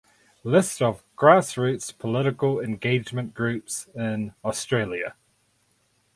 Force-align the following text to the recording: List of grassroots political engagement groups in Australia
List 0.43 0.81
of 0.81 1.03
grassroots 1.15 1.95
political 1.95 2.59
engagement 2.59 3.35
groups 3.35 3.87
in 3.93 4.33
Australia 4.43 5.13